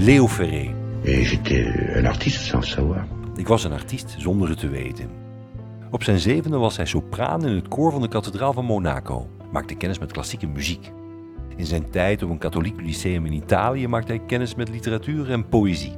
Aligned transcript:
Leo 0.00 0.26
Ferré. 0.26 0.74
Et 1.04 1.24
j'étais 1.24 1.66
un 1.94 2.06
artiste 2.06 2.40
sans 2.40 2.60
le 2.60 2.66
savoir. 2.66 3.04
Ik 3.36 3.48
was 3.48 3.64
een 3.64 3.72
artiest 3.72 4.14
zonder 4.18 4.48
het 4.48 4.58
te 4.58 4.68
weten. 4.68 5.10
Op 5.90 6.02
zijn 6.02 6.18
zevende 6.18 6.56
was 6.56 6.76
hij 6.76 6.86
sopraan 6.86 7.46
in 7.46 7.54
het 7.54 7.68
koor 7.68 7.92
van 7.92 8.00
de 8.00 8.08
kathedraal 8.08 8.52
van 8.52 8.64
Monaco. 8.64 9.28
Maakte 9.52 9.74
kennis 9.74 9.98
met 9.98 10.12
klassieke 10.12 10.46
muziek. 10.46 10.92
In 11.56 11.66
zijn 11.66 11.90
tijd 11.90 12.22
op 12.22 12.30
een 12.30 12.38
katholiek 12.38 12.80
lyceum 12.80 13.26
in 13.26 13.32
Italië 13.32 13.88
maakte 13.88 14.12
hij 14.12 14.22
kennis 14.26 14.54
met 14.54 14.68
literatuur 14.68 15.30
en 15.30 15.48
poëzie. 15.48 15.96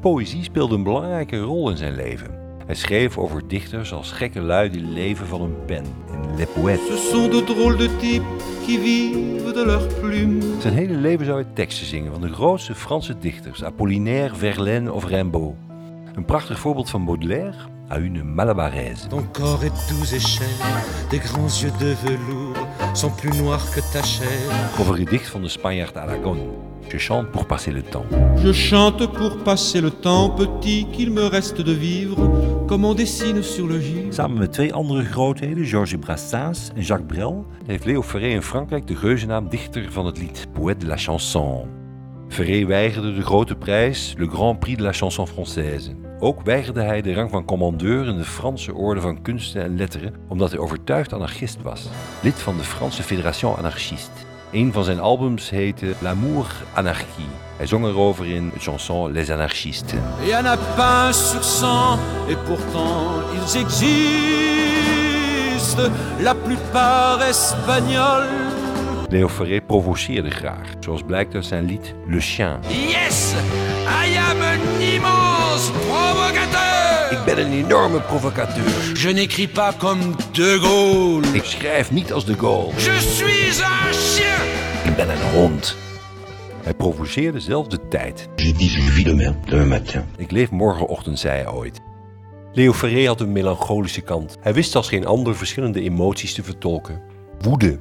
Poëzie 0.00 0.42
speelde 0.42 0.74
een 0.74 0.82
belangrijke 0.82 1.38
rol 1.38 1.70
in 1.70 1.76
zijn 1.76 1.94
leven. 1.94 2.43
Hij 2.66 2.74
schreef 2.74 3.18
over 3.18 3.48
dichters 3.48 3.92
als 3.92 4.12
gekke 4.12 4.40
lui 4.40 4.70
die 4.70 4.82
leven 4.82 5.26
van 5.26 5.40
een 5.40 5.64
pen 5.66 5.84
in 6.12 6.36
Le 6.36 6.46
Poète. 6.46 6.80
Ce 6.86 7.10
sont 7.10 7.30
de 7.30 7.44
drôles 7.44 7.78
de 7.78 7.96
types 7.96 8.26
qui 8.66 8.78
vivent 8.78 9.54
de 9.54 9.64
leur 9.66 9.86
plume. 10.00 10.40
Zijn 10.60 10.74
hele 10.74 10.94
leven 10.94 11.26
zou 11.26 11.42
hij 11.42 11.50
teksten 11.54 11.86
zingen 11.86 12.12
van 12.12 12.20
de 12.20 12.32
grootste 12.32 12.74
Franse 12.74 13.18
dichters, 13.18 13.64
Apollinaire, 13.64 14.34
Verlaine 14.34 14.92
of 14.92 15.06
Rimbaud. 15.06 15.54
Een 16.14 16.24
prachtig 16.24 16.58
voorbeeld 16.58 16.90
van 16.90 17.04
Baudelaire, 17.04 17.56
à 17.90 17.98
une 17.98 18.24
malabaraise. 18.24 19.08
Ton 19.08 19.26
corps 19.32 19.64
est 19.64 19.88
doux 19.88 20.14
et 20.14 20.20
cher, 20.20 20.46
tes 21.08 21.18
grands 21.18 21.60
yeux 21.60 21.78
de 21.78 21.94
velours 21.96 22.66
sont 22.92 23.14
plus 23.16 23.40
noirs 23.40 23.70
que 23.70 23.80
ta 23.92 24.02
chair. 24.02 24.78
Of 24.78 24.88
een 24.88 24.96
gedicht 24.96 25.28
van 25.28 25.42
de 25.42 25.48
Spanjaard 25.48 25.96
Aragon. 25.96 26.38
Je 26.88 26.98
chante 26.98 27.30
pour 27.30 27.46
passer 27.46 27.72
le 27.72 27.82
temps. 27.82 28.04
Je 28.36 28.52
chante 28.52 29.12
pour 29.12 29.36
passer 29.38 29.80
le 29.80 29.90
temps 29.90 30.30
petit 30.30 30.86
qu'il 30.92 31.10
me 31.10 31.26
reste 31.26 31.60
de 31.60 31.72
vivre, 31.72 32.16
comme 32.68 32.84
on 32.84 32.94
dessine 32.94 33.42
sur 33.42 33.66
le 33.66 33.80
givre. 33.80 34.12
Samen 34.12 34.38
met 34.38 34.52
twee 34.52 34.72
andere 34.72 35.04
grootheden, 35.04 35.64
Georges 35.64 35.98
Brassens 35.98 36.70
en 36.76 36.82
Jacques 36.82 37.06
Brel, 37.06 37.46
heeft 37.66 37.84
Léo 37.84 38.02
Ferré 38.02 38.28
in 38.28 38.42
Frankrijk 38.42 38.86
de 38.86 38.96
geuzennaam 38.96 39.48
dichter 39.48 39.92
van 39.92 40.06
het 40.06 40.18
lied, 40.18 40.46
poète 40.52 40.78
de 40.78 40.86
la 40.86 40.96
chanson. 40.96 41.66
Ferré 42.28 42.66
weigerde 42.66 43.14
de 43.14 43.22
grote 43.22 43.54
prijs, 43.54 44.14
le 44.18 44.28
Grand 44.28 44.58
Prix 44.58 44.76
de 44.76 44.82
la 44.82 44.92
chanson 44.92 45.26
française. 45.26 45.90
Ook 46.18 46.42
weigerde 46.42 46.82
hij 46.82 47.02
de 47.02 47.14
rang 47.14 47.30
van 47.30 47.44
commandeur 47.44 48.06
in 48.06 48.16
de 48.16 48.24
Franse 48.24 48.74
Orde 48.74 49.00
van 49.00 49.22
Kunsten 49.22 49.62
en 49.62 49.76
Letteren, 49.76 50.14
omdat 50.28 50.50
hij 50.50 50.60
overtuigd 50.60 51.12
anarchist 51.12 51.62
was. 51.62 51.88
Lid 52.22 52.34
van 52.34 52.56
de 52.56 52.62
Franse 52.62 53.02
Fédération 53.02 53.56
Anarchiste. 53.56 54.33
Een 54.54 54.72
van 54.72 54.84
zijn 54.84 55.00
albums 55.00 55.50
heette 55.50 55.94
L'amour 55.98 56.46
anarchie. 56.74 57.28
Hij 57.56 57.66
zong 57.66 57.84
erover 57.86 58.26
in 58.26 58.50
de 58.54 58.60
chanson 58.60 59.12
Les 59.12 59.30
Anarchistes. 59.30 59.98
Il 60.22 60.28
y 60.28 60.32
en 60.32 60.46
a 60.46 60.56
pas 60.76 61.30
sur 61.30 61.44
cent, 61.44 61.98
et 62.28 62.36
pourtant 62.44 63.22
ils 63.32 63.56
existent, 63.60 63.92
la 66.20 66.34
plupart 66.34 67.20
espagnols. 67.20 68.26
Leo 69.08 69.28
Ferré 69.28 69.60
provoceerde 69.60 70.30
graag, 70.30 70.68
zoals 70.80 71.02
blijkt 71.02 71.34
uit 71.34 71.46
zijn 71.46 71.64
lied 71.64 71.94
Le 72.06 72.20
Chien. 72.20 72.58
Yes, 72.68 73.32
I 74.04 74.16
am 74.16 74.40
an 74.40 74.60
immense 74.80 75.72
provocateur. 75.72 76.63
Ik 77.14 77.24
ben 77.24 77.38
een 77.38 77.52
enorme 77.52 78.00
provocateur. 78.00 78.98
Je 78.98 79.12
n'écris 79.12 79.48
pas 79.48 79.76
comme 79.76 80.02
De 80.32 80.58
Gaulle. 80.60 81.26
Ik 81.32 81.44
schrijf 81.44 81.90
niet 81.90 82.12
als 82.12 82.24
de 82.24 82.34
Gaulle. 82.34 82.72
Je 82.74 82.98
suis 83.00 83.60
un 83.60 83.92
chien. 83.92 84.90
Ik 84.90 84.96
ben 84.96 85.10
een 85.10 85.30
hond. 85.32 85.76
Hij 86.62 86.74
provoceerde 86.74 87.40
zelfs 87.40 87.68
de 87.68 87.88
tijd. 87.88 88.28
Je 88.36 88.54
vis 88.54 89.04
demain, 89.04 89.36
demain 89.44 89.68
matin. 89.68 90.04
Ik 90.16 90.30
leef 90.30 90.50
morgenochtend, 90.50 91.18
zei 91.18 91.42
hij 91.42 91.52
ooit. 91.52 91.80
Leo 92.52 92.72
Ferré 92.72 93.06
had 93.06 93.20
een 93.20 93.32
melancholische 93.32 94.00
kant. 94.00 94.36
Hij 94.40 94.54
wist 94.54 94.76
als 94.76 94.88
geen 94.88 95.06
ander 95.06 95.36
verschillende 95.36 95.80
emoties 95.80 96.34
te 96.34 96.42
vertolken. 96.42 97.00
Woede, 97.40 97.78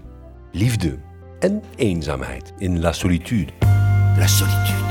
liefde 0.51 0.99
en 1.39 1.63
eenzaamheid 1.75 2.53
in 2.57 2.79
La 2.79 2.91
Solitude. 2.91 3.51
La 4.17 4.27
solitude. 4.27 4.82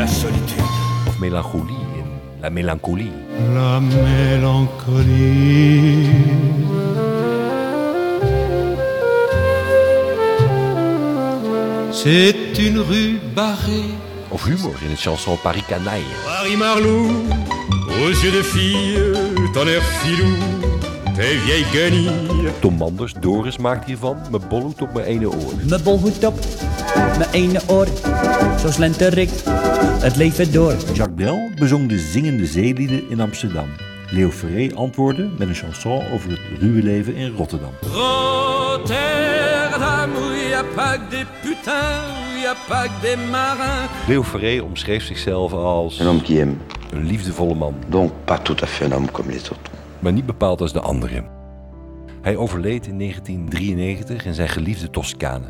La 0.00 0.06
solitude. 0.06 0.64
Of 1.08 1.18
melancholie 1.20 1.74
in 1.98 2.06
La 2.40 2.48
Mélancolie. 2.48 3.12
La 3.54 3.80
mélancolie. 3.80 4.08
C'est 11.92 12.58
une 12.58 12.78
rue 12.78 13.18
barrée. 13.34 13.92
Of 14.30 14.46
humor 14.46 14.72
in 14.82 14.90
het 14.90 14.98
chanson 14.98 15.36
Paris 15.42 15.64
Canaille. 15.68 16.02
Paris 16.24 16.56
Marlou, 16.56 17.10
aux 18.02 18.14
yeux 18.22 18.32
de 18.32 18.42
fille, 18.42 18.98
ton 19.52 19.66
air 19.66 19.82
filou, 19.82 20.32
tes 21.14 21.36
vieilles 21.44 21.66
guenilles. 21.74 22.52
Tom 22.62 22.76
Manders, 22.78 23.12
Doris 23.20 23.58
maakt 23.58 23.84
hiervan 23.84 24.16
mijn 24.30 24.42
bolhoed 24.48 24.82
op 24.82 24.94
mijn 24.94 25.06
ene 25.06 25.28
oor. 25.28 25.52
Mijn 25.68 25.82
bolhoed 25.82 26.24
op, 26.24 26.38
mijn 26.94 27.30
ene 27.30 27.60
oor, 27.66 27.86
zo 28.60 28.70
slenterik 28.70 29.30
het 30.00 30.16
leven 30.16 30.52
door. 30.52 30.72
Jacques 30.92 31.14
Brel 31.14 31.50
bezong 31.58 31.88
de 31.88 31.98
zingende 31.98 32.46
zeelieden 32.46 33.10
in 33.10 33.20
Amsterdam. 33.20 33.68
Leo 34.10 34.30
Ferré 34.30 34.74
antwoordde 34.74 35.28
met 35.38 35.48
een 35.48 35.54
chanson 35.54 36.02
over 36.12 36.30
het 36.30 36.40
ruwe 36.60 36.82
leven 36.82 37.14
in 37.14 37.34
Rotterdam. 37.36 37.70
Rotterdam, 38.80 40.10
où 40.16 40.32
y 40.50 40.52
a 40.54 40.64
pas 40.74 40.96
que 40.96 41.08
des 41.10 41.26
putains, 41.42 42.04
où 42.34 42.38
y 42.42 42.46
a 42.46 42.54
pas 42.68 42.86
que 42.86 43.00
des 43.02 43.16
marins. 43.30 43.88
Leo 44.08 44.22
Ferré 44.22 44.60
omschreef 44.62 45.04
zichzelf 45.04 45.52
als 45.52 46.00
Un 46.00 46.06
homme 46.06 46.22
qui 46.22 46.38
aime. 46.40 46.54
een 46.92 47.04
liefdevolle 47.06 47.54
man, 47.54 47.74
Donc 47.88 48.12
pas 48.24 48.38
tout 48.42 48.62
à 48.62 48.66
fait 48.66 48.84
un 48.86 48.92
homme 48.96 49.10
comme 49.10 49.30
les 49.32 49.48
autres. 49.50 49.72
maar 49.98 50.12
niet 50.12 50.26
bepaald 50.26 50.60
als 50.60 50.72
de 50.72 50.80
anderen. 50.80 51.24
Hij 52.22 52.36
overleed 52.36 52.86
in 52.86 52.98
1993 52.98 54.24
in 54.24 54.34
zijn 54.34 54.48
geliefde 54.48 54.90
Toscane. 54.90 55.44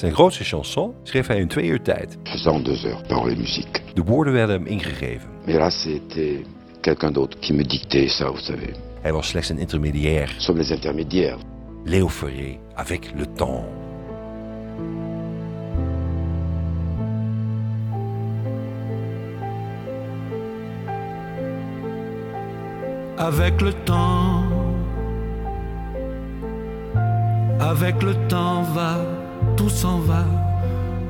Zijn 0.00 0.14
grootste 0.14 0.44
chanson 0.44 0.94
schreef 1.02 1.26
hij 1.26 1.38
in 1.38 1.48
twee 1.48 1.66
uur 1.66 1.82
tijd. 1.82 2.18
faisant 2.24 2.64
deux 2.64 2.82
heures, 2.82 3.02
paroles 3.08 3.32
et 3.32 3.38
musique. 3.38 3.80
De 3.94 4.02
woorden 4.02 4.32
werden 4.32 4.56
hem 4.56 4.66
ingegeven. 4.66 5.28
Mais 5.46 5.58
là, 5.58 5.70
c'était 5.70 6.42
quelqu'un 6.80 7.12
d'autre 7.12 7.38
qui 7.38 7.52
me 7.52 7.62
dictait 7.62 8.08
ça, 8.08 8.30
vous 8.30 8.44
savez. 8.44 8.74
Hij 9.00 9.12
was 9.12 9.26
slechts 9.26 9.48
een 9.48 9.58
intermediair. 9.58 10.26
Nous 10.32 10.44
sommes 10.44 10.60
les 10.60 10.72
intermédiaires. 10.72 11.38
Léo 11.84 12.08
Ferré, 12.08 12.58
avec 12.74 13.10
le 13.16 13.26
temps. 13.26 13.64
Avec 23.16 23.60
le 23.60 23.72
temps, 23.84 24.44
avec 27.58 28.02
le 28.02 28.14
temps 28.28 28.62
va, 28.74 29.19
s'en 29.68 29.98
va. 29.98 30.24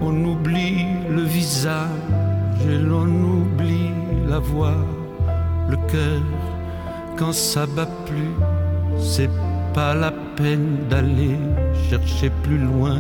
On 0.00 0.24
oublie 0.24 0.86
le 1.08 1.22
visage 1.22 1.88
et 2.68 2.78
l'on 2.78 3.06
oublie 3.06 3.90
la 4.26 4.38
voix, 4.38 4.76
le 5.68 5.76
cœur. 5.92 6.22
Quand 7.16 7.32
ça 7.32 7.66
bat 7.66 7.88
plus, 8.06 8.34
c'est 8.98 9.30
pas 9.74 9.94
la 9.94 10.10
peine 10.36 10.78
d'aller 10.88 11.38
chercher 11.88 12.30
plus 12.42 12.58
loin. 12.58 12.98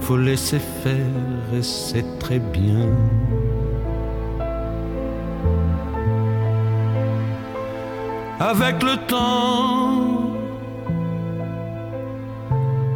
Faut 0.00 0.16
laisser 0.16 0.58
faire 0.58 0.96
et 1.52 1.62
c'est 1.62 2.18
très 2.18 2.38
bien. 2.38 2.88
Avec 8.40 8.82
le 8.82 8.96
temps, 9.06 10.29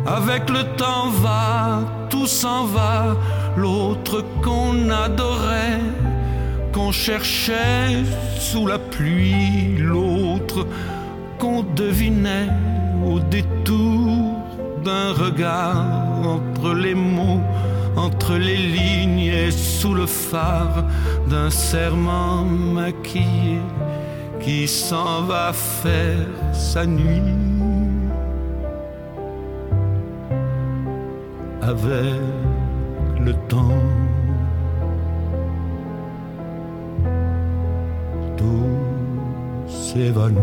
avec 0.06 0.50
le 0.50 0.64
temps 0.76 1.08
va, 1.22 1.80
tout 2.10 2.26
s'en 2.26 2.64
va. 2.64 3.16
L'autre 3.56 4.24
qu'on 4.42 4.90
adorait, 4.90 5.80
qu'on 6.72 6.92
cherchait 6.92 8.02
sous 8.38 8.66
la 8.66 8.78
pluie, 8.78 9.76
l'autre 9.78 10.66
qu'on 11.38 11.62
devinait 11.62 12.48
au 13.06 13.18
détour 13.20 14.34
d'un 14.84 15.12
regard 15.12 15.86
entre 16.24 16.74
les 16.74 16.94
mots, 16.94 17.40
entre 17.96 18.34
les 18.34 18.56
lignes 18.56 19.32
et 19.32 19.50
sous 19.50 19.94
le 19.94 20.06
phare 20.06 20.84
d'un 21.28 21.50
serment 21.50 22.44
maquillé 22.44 23.60
qui 24.40 24.68
s'en 24.68 25.22
va 25.22 25.52
faire 25.52 26.26
sa 26.52 26.84
nuit 26.84 27.53
avec 31.66 32.20
le 33.20 33.32
temps. 33.48 33.82
Tout 38.36 39.68
s'évanouit. 39.68 40.40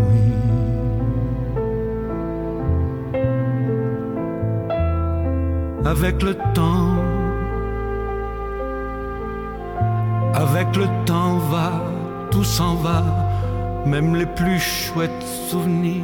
Avec 5.85 6.21
le 6.23 6.35
temps, 6.53 6.95
avec 10.33 10.75
le 10.75 10.87
temps 11.05 11.37
va, 11.51 11.71
tout 12.29 12.43
s'en 12.43 12.75
va 12.75 13.03
même 13.85 14.15
les 14.15 14.27
plus 14.27 14.59
chouettes 14.59 15.25
souvenirs 15.49 16.03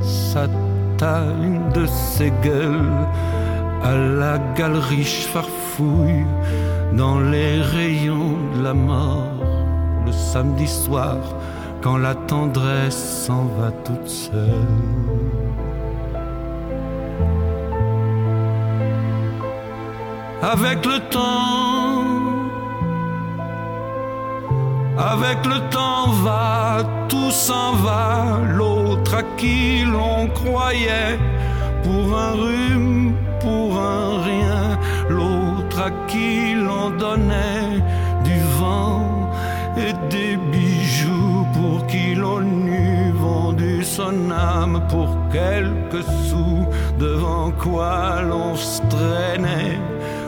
s'atteignent 0.00 1.68
de 1.74 1.86
ses 1.86 2.30
gueules 2.42 3.06
à 3.82 3.94
la 3.94 4.38
galerie 4.56 5.04
farfouille 5.04 6.24
dans 6.92 7.18
les 7.20 7.60
rayons 7.60 8.36
de 8.56 8.62
la 8.62 8.74
mort 8.74 9.42
le 10.06 10.12
samedi 10.12 10.66
soir 10.66 11.16
quand 11.82 11.96
la 11.96 12.14
tendresse 12.14 13.24
s'en 13.26 13.44
va 13.58 13.70
toute 13.84 14.08
seule. 14.08 14.92
Avec 20.42 20.84
le 20.86 20.98
temps, 21.10 22.04
avec 24.98 25.44
le 25.46 25.58
temps 25.70 26.08
va, 26.24 26.78
tout 27.08 27.30
s'en 27.30 27.72
va, 27.74 28.38
l'autre 28.48 29.14
à 29.14 29.22
qui 29.36 29.84
l'on 29.84 30.28
croyait 30.28 31.18
pour 31.84 32.18
un 32.18 32.32
rhume, 32.32 33.14
qui 36.08 36.54
l'on 36.54 36.90
donnait 36.90 37.80
du 38.24 38.38
vent 38.58 39.30
et 39.76 39.92
des 40.08 40.36
bijoux 40.36 41.46
pour 41.54 41.86
qui 41.86 42.14
l'on 42.14 42.42
eût 42.42 43.12
vendu 43.12 43.82
son 43.84 44.30
âme 44.30 44.82
pour 44.88 45.08
quelques 45.32 46.04
sous, 46.26 46.66
devant 46.98 47.50
quoi 47.50 48.22
l'on 48.22 48.54
se 48.54 48.80
traînait 48.88 49.78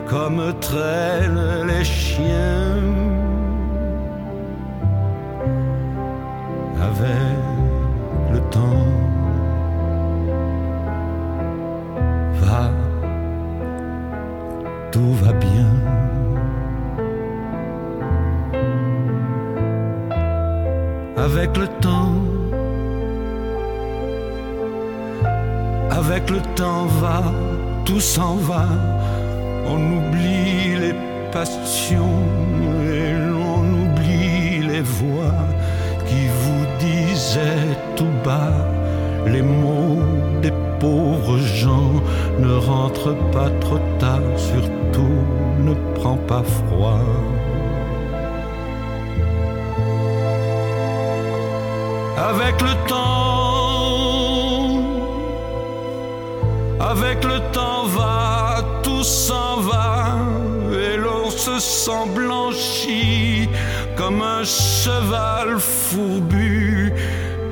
comme 0.08 0.42
traînent 0.60 1.66
les 1.66 1.84
chiens. 1.84 2.82
Avec 6.80 7.38
le 8.32 8.40
temps, 8.50 8.86
tout 14.94 15.14
va 15.24 15.32
bien. 15.32 15.70
Avec 21.16 21.56
le 21.56 21.66
temps, 21.86 22.14
avec 25.90 26.30
le 26.30 26.40
temps 26.54 26.86
va, 27.02 27.22
tout 27.84 27.98
s'en 27.98 28.36
va 28.36 28.66
on 29.66 29.78
oublie 29.98 30.76
les 30.84 30.94
passions 31.32 32.22
et 32.94 33.12
l'on 33.30 33.62
oublie 33.82 34.58
les 34.70 34.82
voix 34.82 35.40
qui 36.06 36.22
vous 36.40 36.64
disaient 36.78 37.74
tout 37.96 38.14
bas 38.22 38.58
les 39.26 39.42
mots 39.42 40.02
des 40.42 40.52
pauvres 40.84 41.38
gens. 41.38 41.92
Ne 42.44 42.54
rentre 42.70 43.08
pas 43.32 43.50
trop 43.62 43.80
tard, 43.98 44.28
surtout 44.50 45.20
ne 45.66 45.74
prends 45.96 46.20
pas 46.30 46.44
froid. 46.56 47.06
Avec 52.30 52.56
le 52.68 52.74
temps, 52.92 53.14
avec 56.92 57.18
le 57.24 57.38
temps 57.56 57.84
va 57.96 58.24
s'en 59.04 59.60
va 59.60 60.16
et 60.72 60.96
l'on 60.96 61.28
se 61.30 61.58
sent 61.58 62.06
blanchi 62.14 63.48
comme 63.96 64.22
un 64.22 64.44
cheval 64.44 65.58
fourbu 65.58 66.92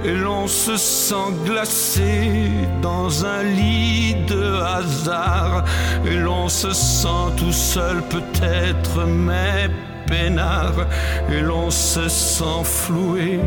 et 0.04 0.14
l'on 0.14 0.46
se 0.46 0.76
sent 0.76 1.30
glacé 1.44 2.50
dans 2.80 3.24
un 3.24 3.42
lit 3.42 4.16
de 4.26 4.60
hasard. 4.60 5.64
Et 6.04 6.16
l'on 6.16 6.48
se 6.48 6.72
sent 6.72 7.26
tout 7.36 7.52
seul 7.52 8.02
peut-être 8.02 9.06
mais 9.06 9.70
peinard. 10.06 10.86
Et 11.30 11.40
l'on 11.40 11.70
se 11.70 12.08
sent 12.08 12.64
floué 12.64 13.40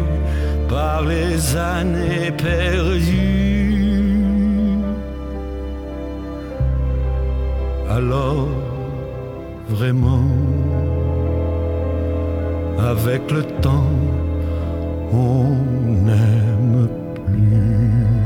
par 0.70 1.04
les 1.04 1.56
années 1.56 2.32
perdues. 2.32 3.66
Alors 7.90 8.48
vraiment 9.70 10.28
avec 12.80 13.32
le 13.32 13.44
temps 13.62 13.90
on 15.14 15.56
n'aime 16.06 16.88
plus. 17.26 18.25